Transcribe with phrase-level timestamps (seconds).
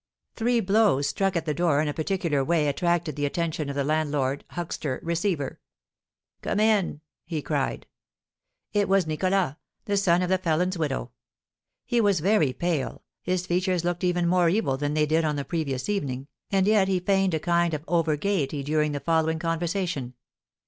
[0.35, 3.83] Three blows struck at the door in a particular way attracted the attention of the
[3.83, 5.59] landlord, huckster, receiver.
[6.41, 7.85] "Come in!" he cried.
[8.73, 11.11] It was Nicholas, the son of the felon's widow.
[11.85, 15.45] He was very pale, his features looked even more evil than they did on the
[15.45, 20.15] previous evening, and yet he feigned a kind of overgaiety during the following conversation.